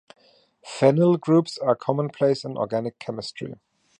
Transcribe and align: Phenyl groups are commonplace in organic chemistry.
Phenyl 0.65 1.19
groups 1.19 1.59
are 1.59 1.75
commonplace 1.75 2.43
in 2.43 2.57
organic 2.57 2.97
chemistry. 2.97 3.53